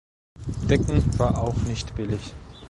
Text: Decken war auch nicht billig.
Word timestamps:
Decken 0.67 1.19
war 1.19 1.37
auch 1.37 1.55
nicht 1.57 1.93
billig. 1.93 2.33